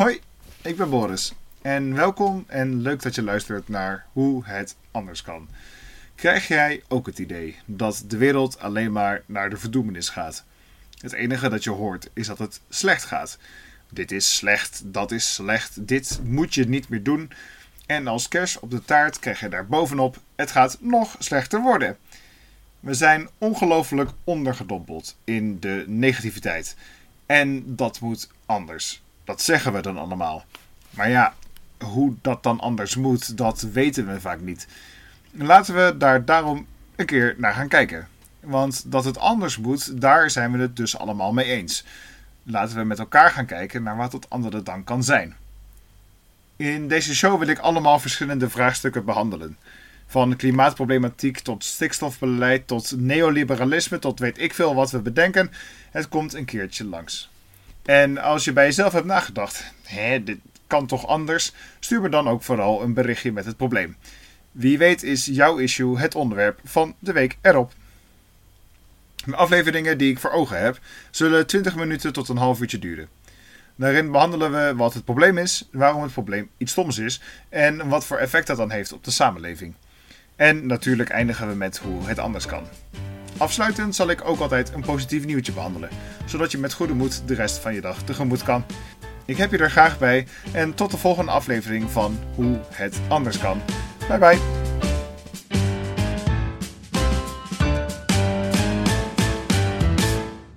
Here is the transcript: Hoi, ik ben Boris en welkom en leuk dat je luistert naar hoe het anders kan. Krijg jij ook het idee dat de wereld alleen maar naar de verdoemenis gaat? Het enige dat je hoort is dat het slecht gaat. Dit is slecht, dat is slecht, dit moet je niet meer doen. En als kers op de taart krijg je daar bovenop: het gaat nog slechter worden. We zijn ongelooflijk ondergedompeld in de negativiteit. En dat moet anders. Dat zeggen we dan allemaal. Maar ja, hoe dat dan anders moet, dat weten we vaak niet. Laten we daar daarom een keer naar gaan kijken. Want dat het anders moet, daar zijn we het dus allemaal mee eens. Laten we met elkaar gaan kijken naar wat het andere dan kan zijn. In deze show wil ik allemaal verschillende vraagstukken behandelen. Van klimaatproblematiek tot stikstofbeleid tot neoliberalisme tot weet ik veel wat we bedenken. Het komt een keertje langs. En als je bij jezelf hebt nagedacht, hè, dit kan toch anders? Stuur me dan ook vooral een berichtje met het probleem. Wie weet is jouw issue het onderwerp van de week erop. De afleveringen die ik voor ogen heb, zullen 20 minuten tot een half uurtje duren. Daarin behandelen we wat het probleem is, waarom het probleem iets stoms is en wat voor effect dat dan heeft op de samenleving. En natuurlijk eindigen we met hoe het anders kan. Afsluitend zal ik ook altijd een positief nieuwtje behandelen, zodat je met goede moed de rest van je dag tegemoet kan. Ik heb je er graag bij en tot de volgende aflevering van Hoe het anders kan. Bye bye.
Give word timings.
Hoi, 0.00 0.20
ik 0.62 0.76
ben 0.76 0.90
Boris 0.90 1.32
en 1.62 1.94
welkom 1.94 2.44
en 2.46 2.80
leuk 2.80 3.02
dat 3.02 3.14
je 3.14 3.22
luistert 3.22 3.68
naar 3.68 4.06
hoe 4.12 4.44
het 4.44 4.76
anders 4.90 5.22
kan. 5.22 5.48
Krijg 6.14 6.48
jij 6.48 6.82
ook 6.88 7.06
het 7.06 7.18
idee 7.18 7.56
dat 7.64 8.04
de 8.06 8.16
wereld 8.16 8.58
alleen 8.58 8.92
maar 8.92 9.22
naar 9.26 9.50
de 9.50 9.56
verdoemenis 9.56 10.08
gaat? 10.08 10.44
Het 10.98 11.12
enige 11.12 11.48
dat 11.48 11.64
je 11.64 11.70
hoort 11.70 12.10
is 12.12 12.26
dat 12.26 12.38
het 12.38 12.60
slecht 12.68 13.04
gaat. 13.04 13.38
Dit 13.90 14.12
is 14.12 14.36
slecht, 14.36 14.82
dat 14.84 15.10
is 15.10 15.34
slecht, 15.34 15.86
dit 15.86 16.20
moet 16.24 16.54
je 16.54 16.68
niet 16.68 16.88
meer 16.88 17.02
doen. 17.02 17.32
En 17.86 18.06
als 18.06 18.28
kers 18.28 18.58
op 18.58 18.70
de 18.70 18.84
taart 18.84 19.18
krijg 19.18 19.40
je 19.40 19.48
daar 19.48 19.66
bovenop: 19.66 20.20
het 20.34 20.50
gaat 20.50 20.76
nog 20.80 21.16
slechter 21.18 21.60
worden. 21.60 21.96
We 22.80 22.94
zijn 22.94 23.28
ongelooflijk 23.38 24.10
ondergedompeld 24.24 25.16
in 25.24 25.60
de 25.60 25.84
negativiteit. 25.86 26.76
En 27.26 27.76
dat 27.76 28.00
moet 28.00 28.30
anders. 28.46 29.02
Dat 29.30 29.42
zeggen 29.42 29.72
we 29.72 29.80
dan 29.80 29.98
allemaal. 29.98 30.44
Maar 30.90 31.10
ja, 31.10 31.34
hoe 31.78 32.14
dat 32.22 32.42
dan 32.42 32.60
anders 32.60 32.96
moet, 32.96 33.36
dat 33.36 33.60
weten 33.60 34.12
we 34.12 34.20
vaak 34.20 34.40
niet. 34.40 34.66
Laten 35.30 35.74
we 35.74 35.94
daar 35.98 36.24
daarom 36.24 36.66
een 36.96 37.06
keer 37.06 37.34
naar 37.38 37.52
gaan 37.52 37.68
kijken. 37.68 38.08
Want 38.40 38.92
dat 38.92 39.04
het 39.04 39.18
anders 39.18 39.58
moet, 39.58 40.00
daar 40.00 40.30
zijn 40.30 40.52
we 40.52 40.58
het 40.58 40.76
dus 40.76 40.98
allemaal 40.98 41.32
mee 41.32 41.44
eens. 41.44 41.84
Laten 42.42 42.76
we 42.76 42.84
met 42.84 42.98
elkaar 42.98 43.30
gaan 43.30 43.46
kijken 43.46 43.82
naar 43.82 43.96
wat 43.96 44.12
het 44.12 44.30
andere 44.30 44.62
dan 44.62 44.84
kan 44.84 45.04
zijn. 45.04 45.36
In 46.56 46.88
deze 46.88 47.14
show 47.14 47.38
wil 47.38 47.48
ik 47.48 47.58
allemaal 47.58 47.98
verschillende 47.98 48.50
vraagstukken 48.50 49.04
behandelen. 49.04 49.56
Van 50.06 50.36
klimaatproblematiek 50.36 51.38
tot 51.38 51.64
stikstofbeleid 51.64 52.66
tot 52.66 52.92
neoliberalisme 52.96 53.98
tot 53.98 54.18
weet 54.18 54.38
ik 54.38 54.54
veel 54.54 54.74
wat 54.74 54.90
we 54.90 54.98
bedenken. 54.98 55.50
Het 55.90 56.08
komt 56.08 56.34
een 56.34 56.44
keertje 56.44 56.84
langs. 56.84 57.30
En 57.82 58.18
als 58.18 58.44
je 58.44 58.52
bij 58.52 58.64
jezelf 58.64 58.92
hebt 58.92 59.06
nagedacht, 59.06 59.64
hè, 59.82 60.24
dit 60.24 60.38
kan 60.66 60.86
toch 60.86 61.06
anders? 61.06 61.52
Stuur 61.80 62.00
me 62.00 62.08
dan 62.08 62.28
ook 62.28 62.42
vooral 62.42 62.82
een 62.82 62.94
berichtje 62.94 63.32
met 63.32 63.44
het 63.44 63.56
probleem. 63.56 63.96
Wie 64.52 64.78
weet 64.78 65.02
is 65.02 65.26
jouw 65.26 65.58
issue 65.58 65.98
het 65.98 66.14
onderwerp 66.14 66.60
van 66.64 66.94
de 66.98 67.12
week 67.12 67.38
erop. 67.40 67.72
De 69.24 69.36
afleveringen 69.36 69.98
die 69.98 70.10
ik 70.10 70.18
voor 70.18 70.30
ogen 70.30 70.60
heb, 70.62 70.78
zullen 71.10 71.46
20 71.46 71.76
minuten 71.76 72.12
tot 72.12 72.28
een 72.28 72.36
half 72.36 72.60
uurtje 72.60 72.78
duren. 72.78 73.08
Daarin 73.76 74.10
behandelen 74.10 74.52
we 74.52 74.74
wat 74.76 74.94
het 74.94 75.04
probleem 75.04 75.38
is, 75.38 75.68
waarom 75.72 76.02
het 76.02 76.12
probleem 76.12 76.50
iets 76.56 76.72
stoms 76.72 76.98
is 76.98 77.20
en 77.48 77.88
wat 77.88 78.04
voor 78.04 78.16
effect 78.16 78.46
dat 78.46 78.56
dan 78.56 78.70
heeft 78.70 78.92
op 78.92 79.04
de 79.04 79.10
samenleving. 79.10 79.74
En 80.36 80.66
natuurlijk 80.66 81.08
eindigen 81.08 81.48
we 81.48 81.54
met 81.54 81.78
hoe 81.78 82.06
het 82.06 82.18
anders 82.18 82.46
kan. 82.46 82.66
Afsluitend 83.40 83.94
zal 83.94 84.10
ik 84.10 84.24
ook 84.24 84.40
altijd 84.40 84.72
een 84.74 84.82
positief 84.82 85.24
nieuwtje 85.24 85.52
behandelen, 85.52 85.88
zodat 86.24 86.52
je 86.52 86.58
met 86.58 86.72
goede 86.72 86.94
moed 86.94 87.22
de 87.26 87.34
rest 87.34 87.58
van 87.58 87.74
je 87.74 87.80
dag 87.80 88.02
tegemoet 88.02 88.42
kan. 88.42 88.64
Ik 89.24 89.36
heb 89.36 89.50
je 89.50 89.58
er 89.58 89.70
graag 89.70 89.98
bij 89.98 90.26
en 90.52 90.74
tot 90.74 90.90
de 90.90 90.96
volgende 90.96 91.30
aflevering 91.30 91.90
van 91.90 92.18
Hoe 92.34 92.58
het 92.70 93.00
anders 93.08 93.38
kan. 93.38 93.60
Bye 94.08 94.18
bye. 94.18 94.59